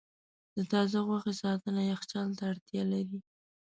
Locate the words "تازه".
0.71-0.97